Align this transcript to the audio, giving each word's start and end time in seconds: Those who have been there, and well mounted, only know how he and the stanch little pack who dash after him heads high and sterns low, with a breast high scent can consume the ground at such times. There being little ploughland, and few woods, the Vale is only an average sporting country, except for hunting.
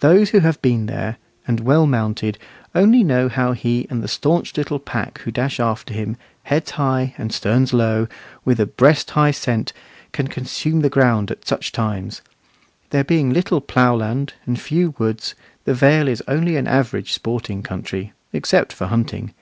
Those 0.00 0.28
who 0.28 0.40
have 0.40 0.60
been 0.60 0.84
there, 0.84 1.16
and 1.46 1.60
well 1.60 1.86
mounted, 1.86 2.36
only 2.74 3.02
know 3.02 3.30
how 3.30 3.52
he 3.52 3.86
and 3.88 4.02
the 4.02 4.06
stanch 4.06 4.54
little 4.58 4.78
pack 4.78 5.20
who 5.20 5.30
dash 5.30 5.58
after 5.58 5.94
him 5.94 6.18
heads 6.42 6.72
high 6.72 7.14
and 7.16 7.32
sterns 7.32 7.72
low, 7.72 8.08
with 8.44 8.60
a 8.60 8.66
breast 8.66 9.12
high 9.12 9.30
scent 9.30 9.72
can 10.12 10.28
consume 10.28 10.80
the 10.80 10.90
ground 10.90 11.30
at 11.30 11.46
such 11.48 11.72
times. 11.72 12.20
There 12.90 13.04
being 13.04 13.32
little 13.32 13.62
ploughland, 13.62 14.34
and 14.44 14.60
few 14.60 14.94
woods, 14.98 15.34
the 15.64 15.72
Vale 15.72 16.08
is 16.08 16.22
only 16.28 16.56
an 16.58 16.66
average 16.68 17.14
sporting 17.14 17.62
country, 17.62 18.12
except 18.34 18.74
for 18.74 18.88
hunting. 18.88 19.32